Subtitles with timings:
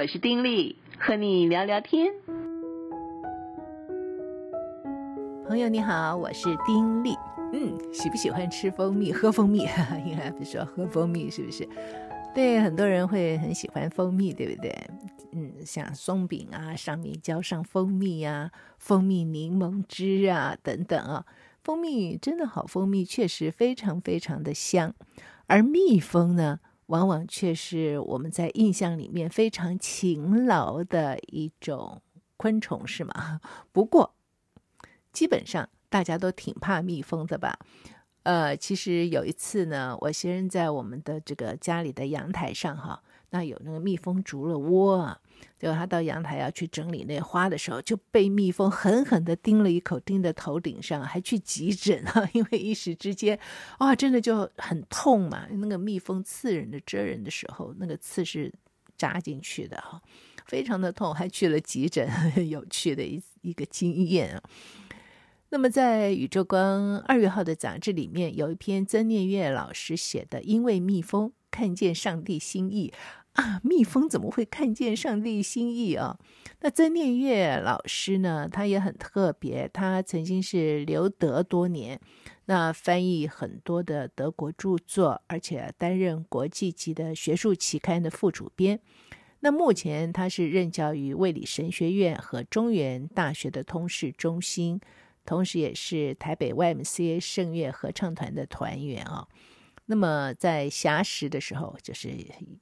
[0.00, 2.12] 我是丁力，和你聊聊天。
[5.44, 7.16] 朋友你好，我是丁力。
[7.52, 9.12] 嗯，喜不喜欢吃蜂蜜？
[9.12, 9.66] 喝蜂蜜？
[10.06, 11.68] 应该不是说喝蜂蜜，是不是？
[12.32, 14.72] 对，很多人会很喜欢蜂蜜，对不对？
[15.32, 21.26] 嗯，像松饼啊，上面浇上蜂蜜啊，蜂蜜柠檬汁啊，等等啊。
[21.64, 24.94] 蜂蜜真的好，蜂蜜确实非常非常的香，
[25.48, 32.02] 而蜜蜂呢，往往却是我们在印象里面非常勤劳的一种
[32.36, 33.40] 昆虫，是吗？
[33.72, 34.14] 不过，
[35.12, 37.58] 基本上大家都挺怕蜜蜂的吧？
[38.24, 45.20] 呃，其实有一次呢，我先生在我们的这个家里的阳台上哈，那有那个蜜蜂筑了窝啊。
[45.58, 52.28] 结果他到阳台要去整理那花的时候，就被蜜蜂狠狠地叮了一口，叮在头顶上，还去急诊啊！
[52.32, 53.38] 因为一时之间，
[53.80, 55.46] 哇，真的就很痛嘛。
[55.50, 58.52] 那个蜜蜂刺人的、蛰人的时候，那个刺是
[58.96, 60.00] 扎进去的哈，
[60.46, 62.08] 非常的痛，还去了急诊，
[62.48, 64.42] 有趣的一一个经验啊。
[65.50, 72.92] 那么在《宇宙光》二月号的杂志里面，有一篇曾念月老师写的《因为蜜蜂看见上帝心意》。
[73.38, 76.18] 啊，蜜蜂怎么会看见上帝心意啊？
[76.60, 78.48] 那曾念月老师呢？
[78.50, 82.00] 他也很特别，他曾经是留德多年，
[82.46, 88.80] 那翻译很多的德国著作，而且担任国际级的学术期刊的副主编。
[89.38, 94.80] 那目前他是任教于卫理神学院和中原大学的通识中心，
[95.24, 99.28] 同时也是台北 YMCA 圣乐合唱团的团员啊。
[99.90, 102.10] 那么在暇时的时候，就是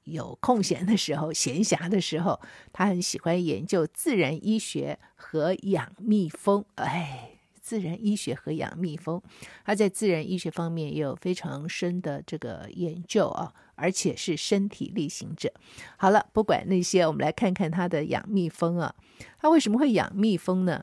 [0.05, 2.39] 有空闲的时候、闲暇的时候，
[2.71, 6.63] 他很喜欢研究自然医学和养蜜蜂。
[6.75, 9.21] 哎，自然医学和养蜜蜂，
[9.65, 15.51] 他在自然医学方面也有非常深的这个研究啊，而且是身体力行者。
[15.97, 18.95] 好了，不管那些，我们来看看他的养蜜蜂啊。
[19.37, 20.81] 他为什么会养蜜蜂呢？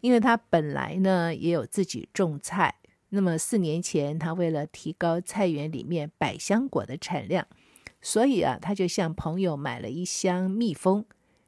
[0.00, 2.74] 因为他本来呢也有自己种菜。
[3.14, 7.46] 那么四年前，他为了提高菜园里面百香果的产量，
[8.02, 11.04] 所以啊，他就向朋友买了一箱蜜蜂。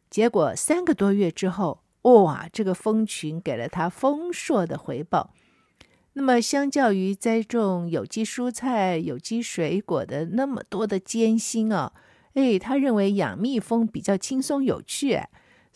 [0.09, 5.35] 结果三个多月之后，哇，这个蜂群给了他丰硕的回报。
[6.13, 11.93] 那么，相较于栽种有机蔬菜、有机水果的那么多的艰辛啊，
[12.35, 15.21] 哎，他认为养蜜蜂比较轻松有趣。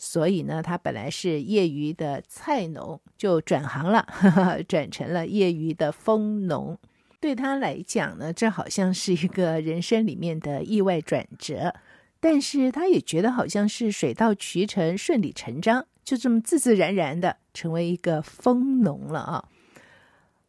[0.03, 6.75] 所以呢，他本来是业余的菜农，就转行了，呵呵，转成了业余的蜂农。
[7.19, 11.75] 对他来讲呢，这好像是一个人生里面的意外转折，
[12.19, 19.45] 但是他也觉得好像是水到渠成、顺理成章，就这么自自然然的成为一个蜂农了啊。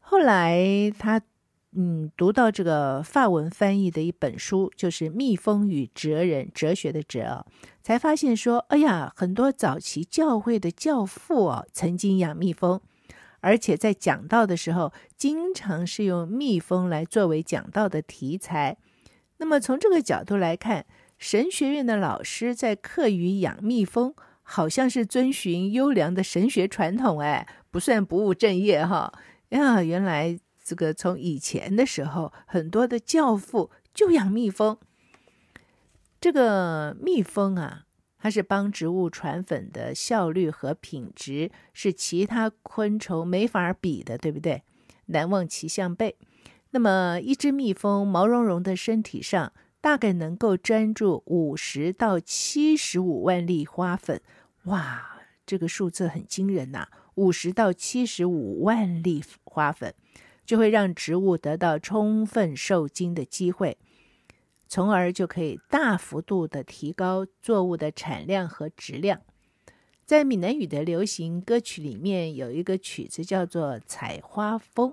[0.00, 1.20] 后来他。
[1.74, 7.46] 嗯，读到这个法文翻译的一本书，就是《蜜蜂与哲人》，哲学的哲，
[7.82, 12.78] 才发现说，哎呀，很多早期教会的教父哦，曾经养蜜蜂，
[13.40, 18.76] 而且在讲道的时候，经常是用蜜蜂来作为讲道的题材。
[19.38, 20.84] 那么从这个角度来看，
[21.16, 29.10] 神学院的老师在课余养蜜蜂，好像是遵循优良的神学传统，哎，不算不务正业哈。
[29.48, 30.38] 呀，原来。
[30.64, 34.78] 这个从以前的时候，很多的教父就养蜜蜂。
[36.20, 37.86] 这个蜜蜂啊，
[38.18, 44.62] 它是帮植物传粉的效率和品质是其他昆虫没法比的，对不对？
[45.06, 46.16] 难忘其项背。
[46.70, 54.22] 那么一只蜜蜂毛茸茸的身体上，大概能够粘住五十到七十五万粒花粉。
[54.64, 56.86] 哇，这个数字很惊人呐！
[57.16, 59.92] 五十到七十五万粒花粉。
[60.52, 63.78] 就会让植物得到充分受精的机会，
[64.68, 69.22] 从而就可以大幅度的提高作物的产量和质量。
[70.04, 74.90] 在闽南语的流行歌曲里面，有一个曲子叫做《采花蜂》，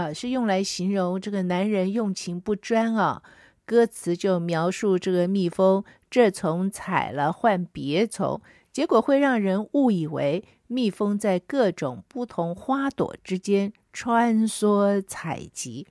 [0.00, 3.22] 啊，是用来形容这个男人用情不专啊。
[3.66, 8.40] 歌词就描述这个蜜蜂这丛采了换别丛，
[8.72, 13.74] 结果会让人误以为蜜蜂在各种不同花朵之间。
[13.92, 15.86] 穿梭采集。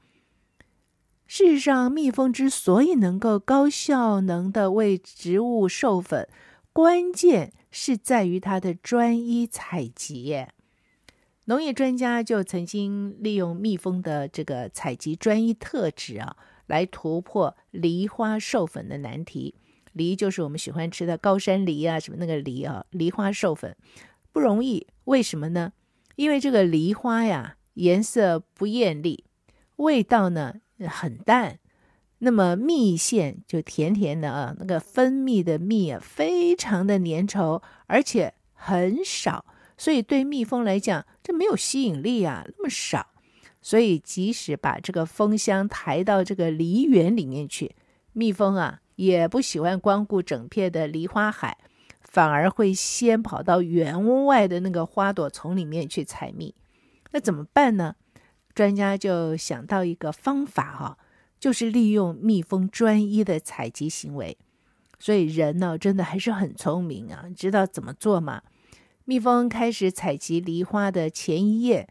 [1.28, 6.28] 事实上，蜜蜂之所以能够高效能的为植物授粉，
[6.74, 10.46] 关键是在于它的专一采集。
[11.46, 16.36] 农业专家就曾经利用蜜蜂的这个采集专一特质啊，
[16.68, 19.56] 来突破梨花授粉的难题。
[19.94, 23.76] 梨就是我们喜欢吃的高山梨啊，什么那个梨啊，梨花授粉
[24.34, 24.86] 不容易。
[25.06, 25.72] 为什么呢？
[26.16, 27.56] 因为这个梨花呀。
[27.82, 29.26] 颜色不艳丽，
[29.78, 30.54] 味道呢
[30.88, 31.58] 很淡，
[32.20, 39.44] 那么蜜馅就甜甜的啊，那个分泌的蜜啊，非常的粘稠，而且很少，
[39.80, 43.08] 所以对蜜蜂来讲，这没有吸引力啊，那么少，
[43.64, 47.76] 所以即使把这个蜂箱抬到这个梨园里面去，
[48.14, 51.58] 蜜蜂啊也不喜欢光顾整片的梨花海，
[52.02, 56.54] 反而会先跑到园外的那个花朵丛里面去采蜜。
[57.12, 57.96] 那怎么办呢？
[58.54, 60.98] 专家就想到一个方法哈、
[61.40, 64.38] 就是利用蜜蜂专一的采集行为。
[65.00, 68.42] 所以人呢，真的还是很聪明啊，知道怎么做吗？
[69.06, 71.88] 蜜蜂开始采集梨花的前一夜，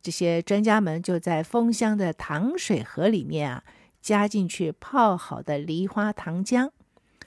[0.00, 3.64] 这些专家们就在蜂箱的糖水盒里面啊，
[4.00, 6.70] 加进去泡好的梨花糖浆，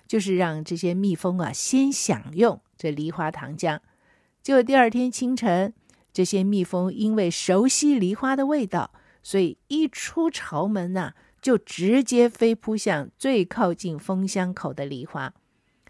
[0.08, 3.80] 就是让这些蜜蜂啊先享用这梨花糖浆。
[4.42, 5.74] 结果第二天清晨。
[6.14, 8.92] 这些蜜蜂因为熟悉梨花的味道，
[9.24, 15.34] 所以一出巢门呐、就直接飞扑向最靠近蜂箱口的梨花，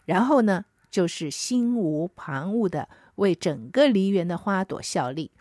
[0.06, 5.32] 然后呢，就是心无旁骛的为整个梨园的花朵效力，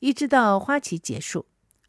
[0.00, 1.46] 一直到花期结束。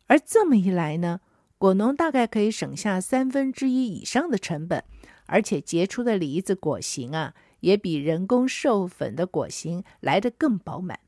[0.07, 1.22] 而这么一来呢，
[1.57, 4.84] 果农大概可以省下三分之一以上的成本，
[5.25, 11.00] 而且结出的梨子果形啊，也比人工授粉的果形来得更饱满。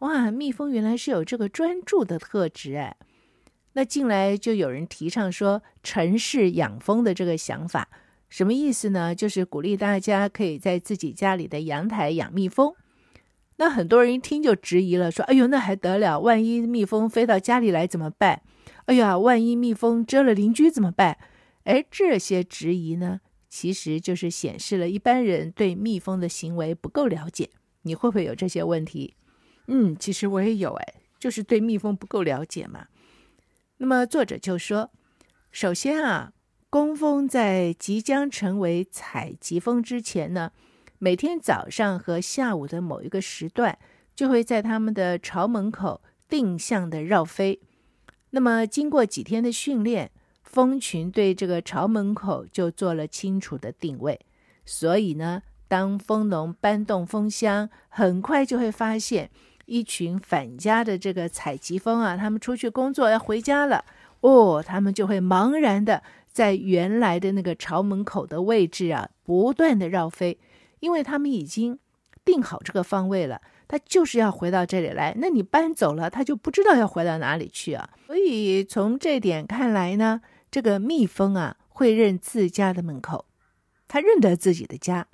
[0.00, 2.96] 哇，蜜蜂原来是有这个专注的特质哎！
[3.72, 7.88] 那近来就有人提倡说城市养蜂的这个想法，
[8.28, 9.14] 什么意思呢？
[9.14, 12.74] 就是鼓励大家可以在自己家里的阳台养蜜蜂。
[13.56, 16.20] 那很多人一听就质疑了，说：“哎呦，那还得了？
[16.20, 18.42] 万一蜜蜂飞到家里来怎么办？
[18.84, 21.16] 哎呀，万一蜜蜂蛰了邻居怎么办？”
[21.64, 27.48] 哎，这些质疑呢，其实就是显示了一般人对蜜蜂的行为不够了解。
[27.82, 29.14] 你会不会有这些问题？
[29.68, 32.86] 嗯，其实我也有哎，就是对蜜蜂不够了解嘛。
[33.78, 34.90] 那么作者就说，
[35.50, 36.32] 首先啊，
[36.70, 40.52] 工蜂在即将成为采集蜂之前呢，
[40.98, 43.78] 每天早上和下午的某一个时段，
[44.14, 47.60] 就会在他们的巢门口定向的绕飞。
[48.30, 50.10] 那么经过几天的训练，
[50.42, 54.20] 蜂群对这个巢门口就做了清楚的定位。
[54.64, 59.30] 所以呢，当蜂农搬动蜂箱，很快就会发现。
[59.66, 63.84] 一群返家的这个采集蜂啊，他们出去工作要回家了
[64.20, 66.02] 哦，他们就会茫然的
[66.32, 70.38] 在原来的那个巢门口的位置啊，不断的绕飞，
[70.80, 71.78] 因为他们已经
[72.24, 75.14] 定好这个方位了，他就是要回到这里来。
[75.18, 77.88] 那你搬走了，他就不知道要回到哪里去啊。
[78.06, 80.20] 所以从这点看来呢，
[80.50, 83.26] 这个蜜蜂啊，会认自家的门口，
[83.88, 85.06] 它认得自己的家。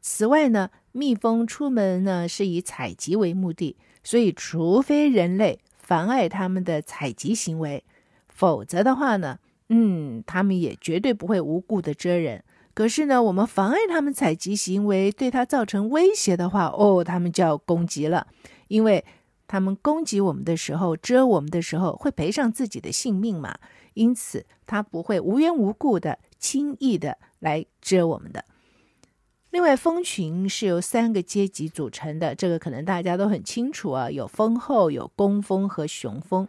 [0.00, 7.82] 此外呢，蜜蜂出门呢是以采集为目的，所以除非人类妨碍他们的采集行为，
[8.28, 12.44] 否则的话呢，嗯，他们也绝对不会无故的蛰人。
[12.74, 18.26] 可是呢，我们妨碍他们采集行为，对他造成威胁的话，哦，他们就要攻击了，
[18.68, 19.04] 因为
[19.46, 23.58] 他们攻击我们的时候，蛰我们的时候，会赔上自己的性命嘛。
[23.92, 28.42] 因此，他不会无缘无故的轻易的来蛰我们的。
[29.52, 36.48] 另外，蜂群是由三个阶级组成的，这个可能大家都很清楚啊，有蜂后、有工蜂和雄蜂。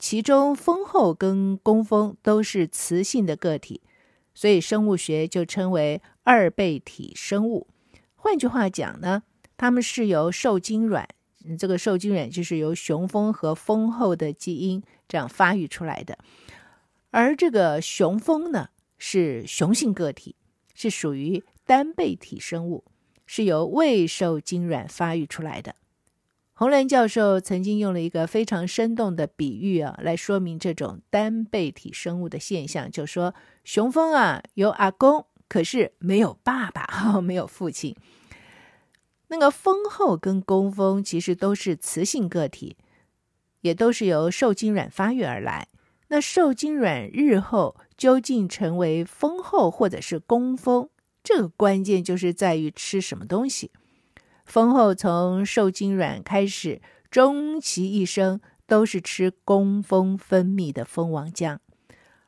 [0.00, 3.80] 其中，蜂后跟工蜂都是雌性的个体，
[4.34, 7.68] 所以生物学就称为二倍体生物。
[8.16, 9.22] 换句话讲呢，
[9.56, 11.08] 它们是由受精卵，
[11.56, 16.18] 这个受精卵就是由雄蜂和蜂后的基因这样发育出来的，
[17.12, 20.34] 而这个雄蜂呢，是雄性个体，
[20.74, 21.44] 是属于。
[21.66, 22.84] 单倍体生物
[23.26, 25.74] 是由未受精卵发育出来的。
[26.56, 37.96] 洪兰教授曾经用了一个非常生动的比喻啊，来说明这种单倍体生物的现象，就说雄蜂啊有阿公，可是没有爸爸，哦， 没有父亲。
[39.28, 42.76] 那个蜂后跟工蜂其实都是雌性个体，
[43.62, 45.66] 也都是由受精卵发育而来。
[46.08, 50.88] 那受精卵日后究竟成为蜂后或者是工蜂？
[51.24, 53.72] 这个关键就是在于吃什么东西。
[54.44, 61.58] 蜂后从受精卵开始，终其一生都是吃工蜂分泌的蜂王浆，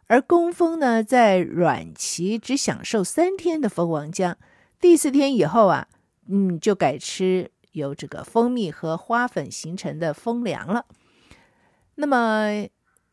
[0.07, 4.37] 而工蜂呢，在卵期只享受三天的蜂王浆，
[4.81, 5.89] 第四天以后啊，
[6.29, 10.87] 嗯，就改吃由这个蜂蜜和花粉形成的蜂粮了。
[11.97, 12.67] 那么，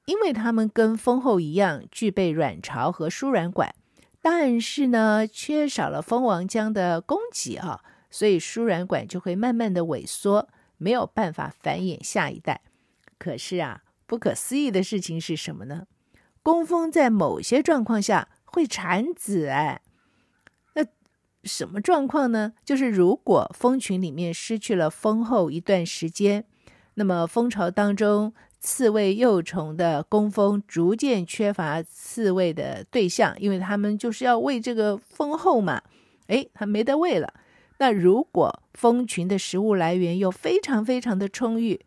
[0.06, 3.76] 因为它们跟蜂后一样，具备卵巢和输卵管。
[4.24, 12.62] 但是呢，缺少了蜂王浆的供给啊，所以输卵管就会慢慢的萎缩，没有办法繁衍下一代。
[13.18, 15.88] 可是啊，不可思议的事情是什么呢？
[16.42, 19.82] 工蜂在某些状况下会产子哎。
[20.74, 20.86] 那
[21.44, 22.54] 什么状况呢？
[22.64, 26.46] 就是如果蜂群里面失去了蜂后一段时间，
[26.94, 28.34] 那么蜂巢当中
[28.66, 35.82] 刺猬幼虫的工蜂逐渐缺乏刺猬的对象，因为他们就是要喂这个蜂后嘛。
[36.28, 37.34] 哎，它没得喂了。
[37.80, 41.82] 那如果蜂群的食物来源又非常非常的充裕，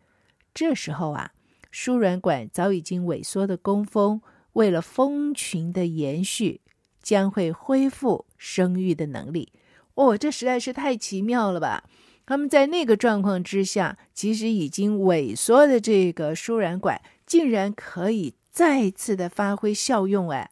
[0.53, 1.31] 这时候啊，
[1.71, 4.21] 输卵管早已经萎缩的工蜂，
[4.53, 6.61] 为了蜂群的延续，
[7.01, 9.51] 将会恢复生育的能力。
[9.95, 11.85] 哦，这实在是太奇妙了吧！
[12.27, 20.51] 他们在那个状况之下，其实已经萎缩的这个输卵管，竟然可以再次的发挥效用哎。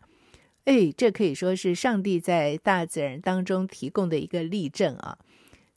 [0.63, 5.17] 哎，这可以说是上帝在大自然当中提供的一个例证啊！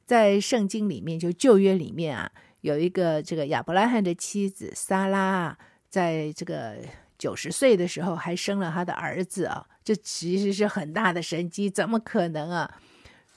[0.07, 5.59] 在圣经里面，就旧约里面啊，有一个这个亚伯拉罕的妻子撒拉啊，
[5.91, 6.77] 在这个
[7.19, 9.67] 九十岁的时候还生了他的儿子啊！
[9.83, 12.81] 这其实是很大的神迹，怎么可能啊？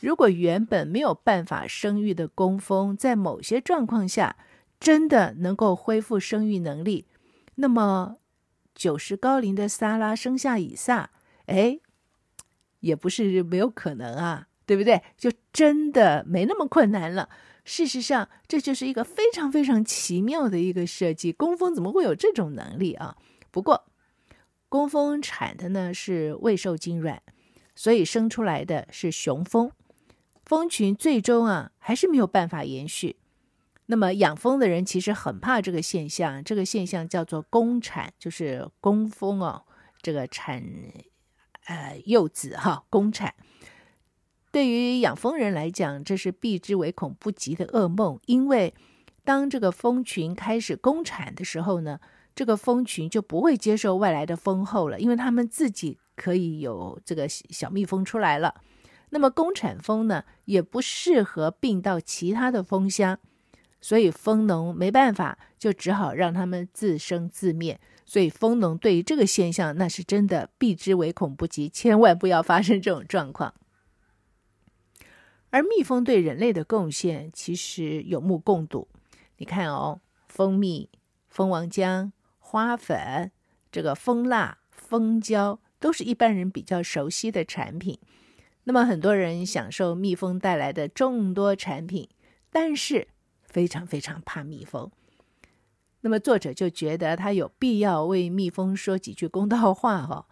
[0.02, 4.36] 如果原本没有办法生育的工蜂，在某些状况下
[4.80, 7.06] 真的能够恢复生育能力，
[7.56, 8.18] 那么
[8.74, 11.12] 九十高龄的撒拉生下以撒。
[11.46, 11.80] 哎，
[12.80, 15.02] 也不是没有可能啊，对不对？
[15.18, 17.30] 就真的没那么困难了。
[17.64, 21.32] 事实上，这就是一个非常非常奇妙的一个设计。
[21.32, 23.18] 工蜂怎么会有这种能力啊？
[23.52, 23.86] 不过，
[24.68, 27.22] 工蜂产的呢是未受精卵，
[27.76, 29.72] 所以生出来的是雄蜂。
[30.44, 33.18] 蜂群最终啊还是没有办法延续。
[33.88, 39.64] 那么养蜂的人其实很怕这个现象，这个现象叫做工产，就是工蜂哦，
[40.02, 40.64] 这个产。
[41.68, 43.36] 呃，幼子哈，工产，
[44.52, 48.20] 对于养蜂人来讲，这是避之唯恐不及的噩梦。
[48.26, 48.74] 因为
[49.24, 52.00] 当这个蜂群开始公产的时候呢，
[52.34, 58.56] 这个蜂群就不会接受外来的蜂后了，因为他们自己可以有这个小蜜蜂出来了。
[59.12, 63.20] 那么工产蜂呢，也不适合并到其他的蜂箱，
[63.80, 67.80] 所以蜂农没办法，就只好让他们自生自灭。
[68.04, 73.54] 所以，蜂农对于这个现象，那是真的避之唯恐不及，千万不要发生这种状况。
[75.50, 78.88] 而蜜蜂对人类的贡献，其实有目共睹。
[79.38, 80.90] 你看哦，蜂蜜、
[81.28, 83.32] 蜂王浆、花粉、
[83.72, 87.98] 这个蜂蜡、蜂胶，都是一般人比较熟悉的产品。
[88.64, 92.08] 那么，很多人享受蜜蜂带来的众多产品，
[92.52, 93.08] 但是
[93.44, 94.92] 非常非常怕蜜蜂。
[96.02, 100.26] 那么作者就觉得他有必要为蜜蜂说几句公道话哦，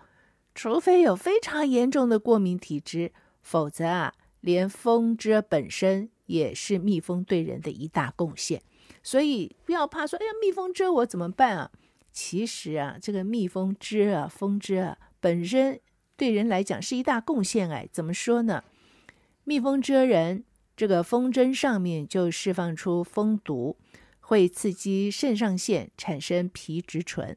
[0.56, 8.62] 除非有非常严重的过敏体质，否则啊，连蜂蛰本身也是蜜蜂对人的一大贡献。
[9.02, 11.72] 所以不要怕说，哎呀，蜜蜂蛰我怎么办啊？
[12.12, 15.80] 其实啊，这个蜜蜂蛰啊，蜂蛰啊，本身
[16.20, 17.88] 对人来讲是一大贡献哎。
[17.92, 18.64] 怎么说呢？
[19.46, 20.44] 蜜蜂蛰人，
[20.76, 23.78] 这个蜂针上面就释放出蜂毒。
[24.22, 27.36] 会刺激肾上腺产生皮质醇，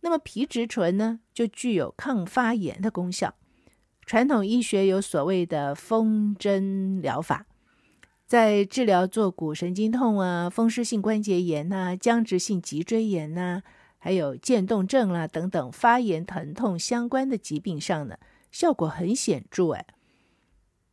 [0.00, 3.34] 那么皮质醇呢，就具有抗发炎的功效。
[4.06, 7.44] 传统医学有所谓的蜂针疗法，
[8.26, 13.62] 在治疗坐骨神经痛啊、风湿性关节炎呐、僵直性脊椎炎呐、
[14.04, 18.18] 还有渐冻症啦、等等发炎疼痛相关的疾病上呢，
[18.52, 19.86] 效果很显著哎。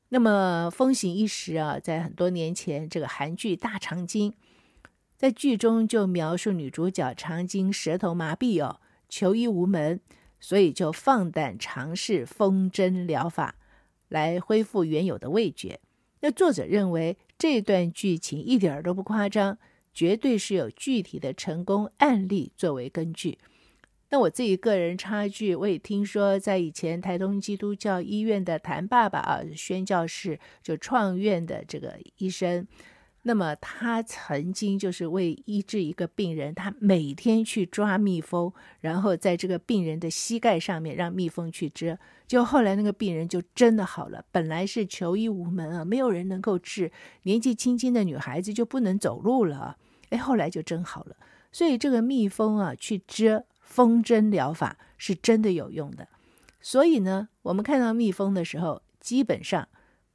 [0.07, 4.31] 那么风行一时啊，在很多年前，这个韩剧《大长今》。
[5.17, 9.99] 在剧中就描述女主角长今舌头麻痹哦，求医无门，
[10.39, 13.55] 所以就放胆尝试蜂针疗法
[14.07, 15.81] 来恢复原有的味觉。
[16.21, 19.57] 那作者认为这段剧情一点都不夸张，
[19.93, 23.37] 绝对是有具体的成功案例作为根据。
[24.09, 32.67] 那我自己个人差距，我也听说在以前台东基督教医院的谭爸爸啊，宣教士就创院的这个医生。
[33.23, 44.25] 那么他曾经就是为医治一个病人，他每天去抓蜜蜂，然后在这个病人的膝盖上面让蜜蜂去蛰，就后来那个病人就真的好了。
[44.31, 46.91] 本来是求医无门啊，没有人能够治，
[47.23, 49.77] 年纪轻轻的女孩子就不能走路了，
[50.09, 51.15] 哎，后来就真好了。
[51.51, 56.07] 所以这个蜜蜂啊去蛰，蜂针疗法是真的有用的。
[56.59, 59.67] 所以呢，我们看到蜜蜂的时候，基本上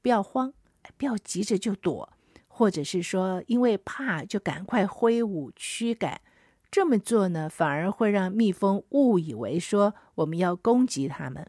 [0.02, 0.52] 不要慌，
[0.96, 2.12] 不要急着就躲。
[2.58, 6.22] 或者是说，因为怕就赶快挥舞驱赶，
[6.70, 11.46] 这么做呢，反而会让蜜蜂误以为说我们要攻击它们。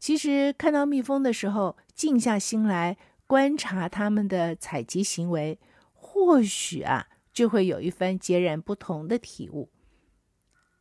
[0.00, 2.96] 其实看到蜜蜂的时候，静下心来
[3.28, 5.60] 观察它们的采集行为，
[5.92, 9.70] 或许啊，就会有一番截然不同的体悟。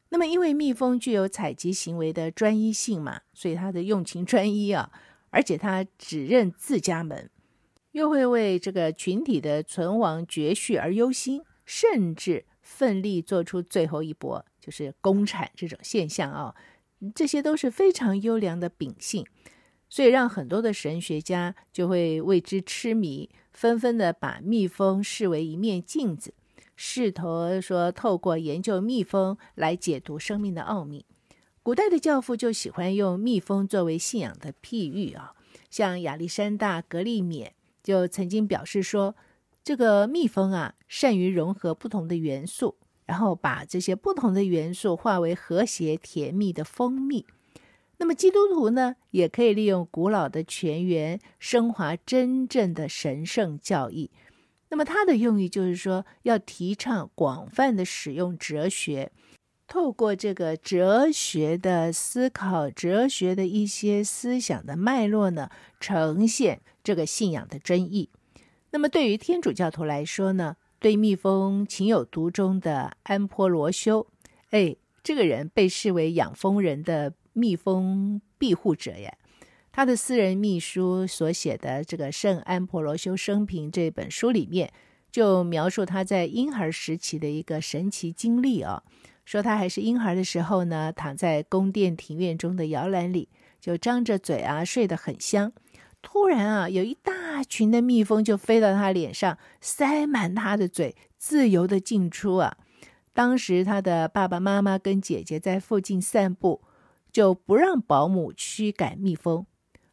[0.10, 4.92] 那么，因为蜜蜂具有采集行为的专一性嘛，所以它的用情专一啊，
[5.30, 7.30] 而且它只认自家门，
[7.96, 16.54] 又会为这个群体的存亡绝续而忧心，甚至奋力做出最后一搏，就是攻产这种现象啊，
[17.16, 19.26] 这些都是非常优良的秉性，
[19.88, 26.34] 所以让很多的神学家就会为之痴迷，纷纷的把蜜蜂视为一面镜子。
[26.76, 31.06] 试图说，透过研究蜜蜂来解读生命的奥秘。
[31.64, 35.32] 古代的教父就喜欢用蜜蜂作为信仰的譬喻啊，
[35.70, 37.52] 像亚历山大·格利勉
[37.86, 39.16] 就曾经表示说，
[39.64, 42.76] 这个蜜蜂啊，善于融合不同的元素，
[43.06, 47.28] 然后把这些不同的元素化为和谐甜蜜的蜂蜜。
[47.98, 54.10] 那么基督徒呢，也可以利用古老的泉源，升华真正的神圣教义。
[54.70, 59.12] 那么，它的用意就是说，要提倡广泛的使用哲学，
[59.68, 65.50] 透过这个哲学的思考、哲学的一些思想的脉络呢，
[65.80, 68.10] 呈现这个信仰的真意。
[68.70, 74.08] 那么，对于天主教徒来说呢，对蜜蜂情有独钟的安波罗修，
[74.52, 79.12] 哎，这个人被视为养蜂人的蜜蜂庇护者呀。
[79.72, 84.72] 他的私人秘书所写的这个《圣安婆罗修生平》这本书里面，
[85.12, 88.84] 就描述他在婴儿时期的一个神奇经历、哦。
[89.26, 93.28] 说他还是婴儿的时候呢，躺在宫殿庭院中的摇篮里，
[93.60, 95.52] 就张着嘴啊，睡得很香。
[96.08, 102.58] 突然啊，有一大群的蜜蜂就飞到他脸上，塞满他的嘴，自由的进出啊。
[103.12, 106.62] 当时他的爸爸妈妈跟姐姐在附近散步，
[107.12, 109.48] 就不让保姆驱赶蜜蜂。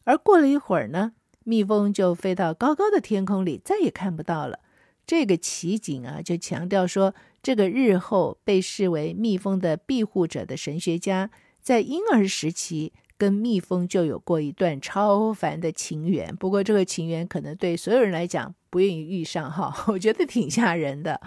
[0.05, 1.13] 而过了一会儿呢，
[1.45, 4.61] 蜜蜂就飞到高高的天空里，再也看不到了。
[5.07, 11.31] 这个奇景啊，就强调说，这个日后被视为蜜蜂的庇护者的神学家，
[11.63, 12.93] 在婴儿时期
[13.23, 16.35] 跟蜜蜂就有过一段超凡的情缘。
[16.35, 21.21] 不过，这个情缘可能对所有人来讲不愿意遇上哈， 我觉得挺吓人的。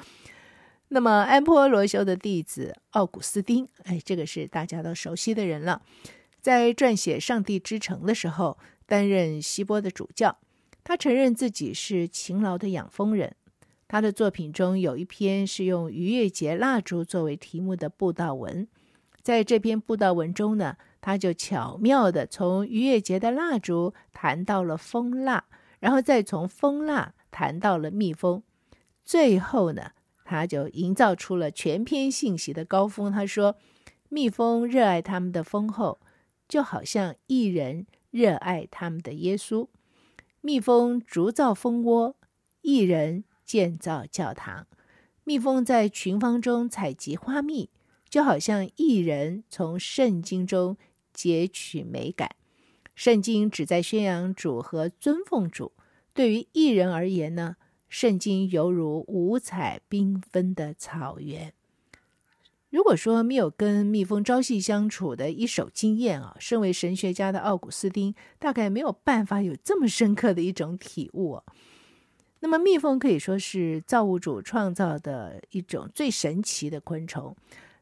[0.90, 5.84] 那么，安波罗修的弟子奥古斯丁，哎，这个是大家都熟悉的人了。
[6.42, 10.38] 在撰写《上帝之城》的时候，担任希波的主教。
[10.84, 13.34] 他承认自己是勤劳的养蜂人。
[13.88, 18.68] 他的作品中有一篇是用逾越节蜡烛作为题目的布道文。
[19.22, 25.46] 在这篇布道文中呢，他就巧妙地从逾越节的蜡烛谈到了蜂蜡，
[25.80, 28.42] 然后再从蜂蜡谈到了蜜蜂。
[29.04, 29.92] 最后呢，
[30.24, 33.12] 他就营造出了全篇信息的高峰。
[33.12, 33.56] 他说
[34.10, 36.00] ：“蜜蜂热爱他们的蜂后。”
[36.50, 39.68] 就好像义人热爱他们的耶稣，
[40.42, 42.16] 蜜蜂筑造蜂窝，
[42.62, 44.66] 义人建造教堂。
[45.24, 47.70] 蜜蜂在群蜂中采集花蜜，
[48.10, 50.78] 就好像义人从圣经中
[51.16, 52.36] 截取美感。
[52.94, 55.72] 圣经旨在宣扬主和尊奉主。
[56.14, 57.56] 对于艺人而言呢，
[57.90, 61.52] 圣经犹如五彩缤纷的草原。
[62.70, 71.42] 如果说没有跟蜜蜂朝夕相处的一手经验啊，身为神学家的奥古斯丁大概没有办法有这么深刻的一种体悟。
[72.42, 77.36] 那么，蜜蜂可以说是造物主创造的一种最神奇的昆虫，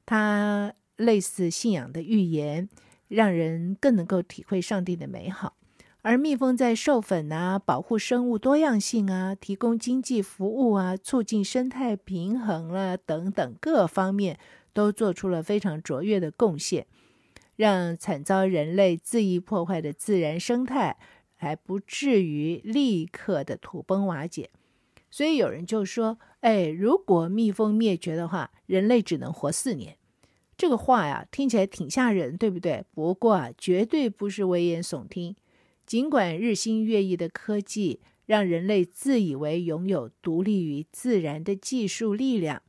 [0.05, 2.69] 它类似信仰的预言，
[3.13, 5.55] 让人更能够体会上帝的美好。
[6.01, 14.39] 而蜜蜂在授粉啊、保护生物多样性啊、提供经济服务啊、促进生态平衡啊等等各方面。
[14.75, 16.87] 都做出了非常卓越的贡献，
[17.55, 20.97] 让惨遭人类恣意破坏的自然生态
[21.35, 24.49] 还不至于立刻的土崩瓦解。
[25.11, 29.95] 所以有人就说：“哎，如果蜜蜂灭绝的话，人类只能活四年。”
[30.63, 32.85] 这个话呀，听起来挺吓人，对不对？
[32.93, 35.35] 不过啊，绝对不是危言耸听。
[35.85, 42.61] 尽管日新月异的科技让人类自以为拥有独立于自然的技术力量。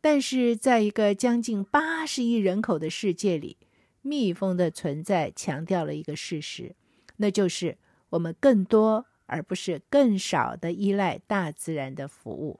[0.00, 3.56] 但是，在一个将近八十亿人口的世界里，
[4.02, 6.74] 蜜蜂的存在强调了一个事实，
[7.18, 12.58] 那就是我们更多而不是更少的依赖大自然的服务。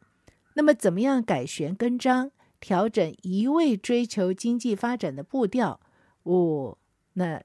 [0.54, 5.80] 那么，怎么样改弦更张，调整一味追求经济发展的步调？
[6.22, 6.76] 哦，
[7.14, 7.42] 那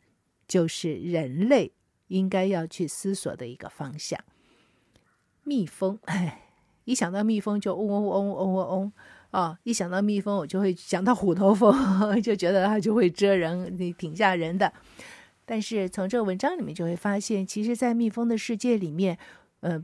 [0.47, 1.71] 就是人类
[2.07, 4.19] 应该要去思索的一个方向。
[5.43, 6.51] 蜜蜂，哎，
[6.83, 8.93] 一想到蜜蜂就嗡嗡嗡嗡嗡嗡。
[9.31, 11.73] 哦，一想到蜜蜂，我就会想到虎头蜂，
[12.21, 14.71] 就觉得它就会蛰人，你挺吓人的。
[15.45, 19.17] 但是从这个文章里面就会发现，其实，在蜜蜂的世界里面，
[19.59, 19.83] 呃，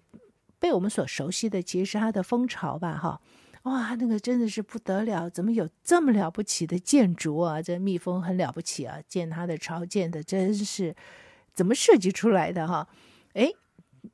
[0.58, 3.22] 被我们所熟悉的其实是它的蜂巢吧，哈。
[3.63, 7.62] 哇，那个真的是不得了，怎么有这么了不起的建筑啊？
[7.62, 10.95] 这蜜蜂很了不起啊，建它的巢建的真是
[11.54, 12.88] 怎么设计出来的哈？
[13.34, 13.56] 诶，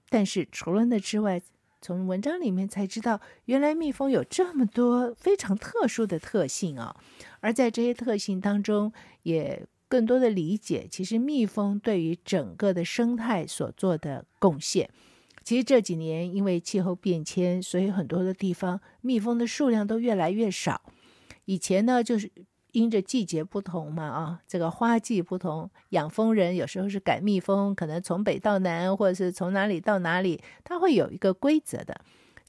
[0.09, 1.41] 但是除了那之外，
[1.81, 6.95] 从文章里面才知道，原来蜜蜂有这么多非常特殊的特性啊！
[7.39, 8.91] 而在这些特性当中，
[9.23, 14.89] 也更多的理解，其实蜜蜂对于整个的生态所做的贡献。
[15.47, 20.81] 其实这几年因为气候变迁，所以很多的地方蜜蜂的数量都越来越少。
[21.45, 22.29] 以前呢，就是。
[22.73, 32.01] 因着季节不同嘛，啊，这个花季不同，养蜂人有时候是赶蜜蜂，可能从北到南，或者是从哪里到哪里，它会有一个规则的。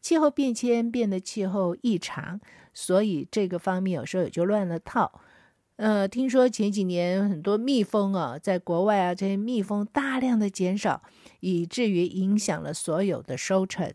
[0.03, 2.39] 气候变迁变得气候异常，
[2.75, 5.23] 所以这个方面有时候也就乱了套。
[5.79, 11.01] 呃，听说前几年很多蜜蜂啊，在国外啊，这些蜜蜂大量的减少，
[11.39, 13.95] 以至于影响了所有的收成。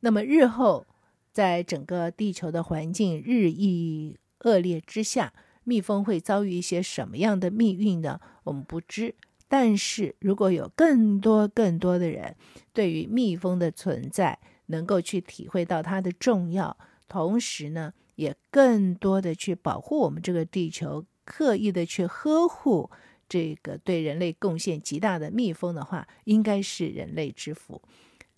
[0.00, 0.86] 那么日后，
[1.30, 8.18] 在整个地球的环境日益恶劣之下，蜜蜂会遭遇一些什么样的命运呢？
[8.44, 9.14] 我们不知。
[9.48, 12.36] 但是如果有更多更多的人
[12.72, 22.90] 对于蜜蜂的存在能够去体会到它的重要，同时呢，也更多的去保护我们这个地球，刻意的去呵护
[23.28, 27.82] 这个对人类贡献极大的蜜蜂的话，应该是人类之福。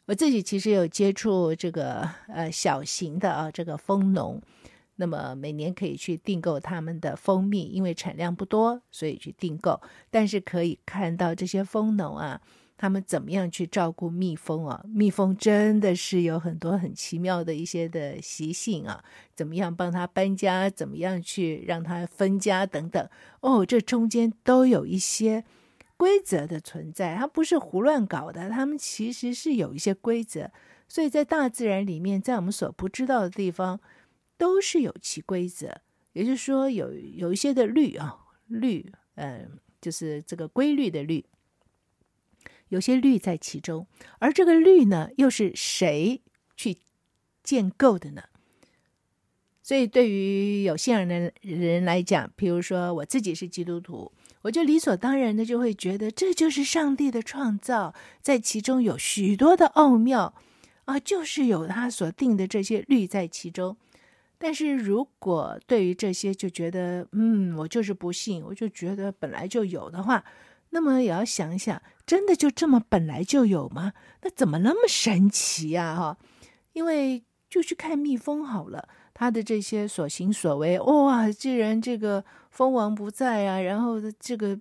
[0.07, 4.40] 我自己其实有接触这个呃小型的啊这个蜂农。
[4.97, 9.81] 那么每年可以去订购他们的蜂蜜，因为产量不多，所以去订购。
[10.09, 12.40] 但是可以看到这些蜂农啊，
[12.77, 14.85] 他们怎么样去照顾蜜蜂啊？
[14.87, 19.03] 蜜蜂真的是有很多很奇妙的一些的习性啊，
[19.35, 23.09] 怎么样帮它搬家，怎么样去让它分家等等。
[23.41, 25.45] 哦，这中间都有一些
[25.97, 30.51] 规则的存在，它不是胡乱搞的，他们其实是有一些规则。
[30.89, 33.81] 所以在大自然里面，在我们所不知道的地方。
[34.37, 35.73] 都是有其规则，
[36.13, 39.49] 也就是说有有一些的律啊，律，嗯，
[39.81, 41.25] 就是这个规律的律，
[42.75, 43.87] 有些律在其中，
[44.19, 46.21] 而这个律呢，又是谁
[46.57, 46.79] 去
[47.45, 48.23] 建构的呢？
[49.63, 60.35] 所以对于有信仰的人来讲，比如说我自己是基督徒，我就理所当然的就会觉得这就是上帝的创造，在其中有许多的奥妙
[60.85, 63.77] 啊，就是有他所定的这些律在其中。
[64.37, 70.23] 但是如果对于这些就觉得，嗯，我就是不信，我就觉得本来就有的话，
[70.71, 73.93] 那么也要想一想，真的就这么本来就有吗？
[74.23, 75.95] 那怎么那么神奇呀？
[75.97, 76.19] 哈，
[76.73, 84.59] 因为就去看蜜蜂好了，它的这些所行所为，哇，既然这个蜂王不在啊，然后这个，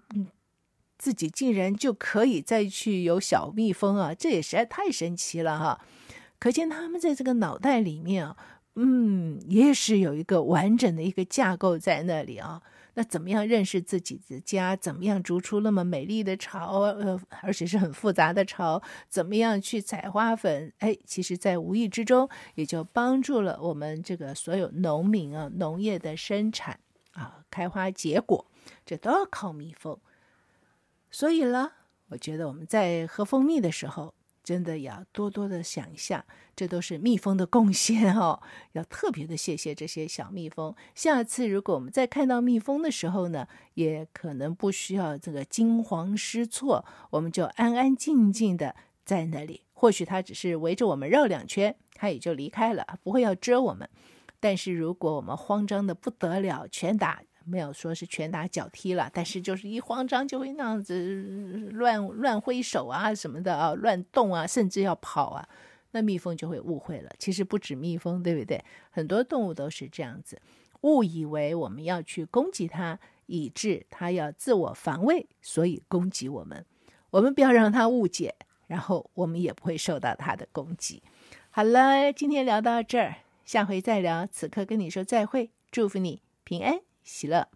[0.97, 5.81] 自己竟然就可以再去有小蜜蜂啊，这也实在太神奇了哈！
[6.39, 8.37] 可见他们在这个脑袋里面啊。
[8.75, 12.61] 嗯，也是有一个完整的一个架构在那里啊。
[12.95, 14.75] 那怎么样认识自己的家？
[14.75, 16.81] 怎么样筑出那么美丽的巢？
[16.81, 18.81] 呃，而且是很复杂的巢？
[19.09, 20.71] 怎么样去采花粉？
[20.77, 26.79] 哎，其实，在无意之中，也就帮助了我们这个所有农民啊，农业的生产
[27.13, 28.45] 啊，开花结果，
[28.85, 29.99] 这都要靠蜜蜂。
[31.09, 31.71] 所以呢，
[32.09, 34.13] 我觉得我们在喝蜂蜜的时候。
[34.43, 36.25] 真的要多多的想一下，
[36.55, 38.41] 这都是蜜蜂的贡献哦。
[38.73, 40.75] 要特别的谢谢这些小蜜蜂。
[40.93, 48.75] 下次如果我们再看到蜜蜂的时候呢，也可能不需要这个惊慌失措，我们就安安静静的
[49.05, 49.61] 在那里。
[49.73, 53.89] 或许它只是围着我们绕两圈，它也就离开了，不会要蛰我们。
[54.39, 57.21] 但是如果我们慌张的不得了，拳打。
[57.45, 65.47] 没有说是拳打脚踢了，但是就是一慌张就会那样子乱乱挥手啊什么的啊，乱动啊，甚至要跑啊，
[65.91, 67.11] 那蜜蜂就会误会了。
[67.19, 68.63] 其实不止蜜蜂，对不对？
[68.91, 70.41] 很多动物都是这样子，
[70.81, 76.65] 误以为我们要去攻击它，以致它要自我防卫，所以攻击我们。
[77.11, 78.35] 我们不要让它误解，
[78.67, 81.03] 然后我们也不会受到它的攻击。
[81.51, 84.25] 好了，今天聊到这儿，下回再聊。
[84.25, 86.92] 此刻跟你说再会，祝福你平安。
[87.03, 87.47] 喜乐。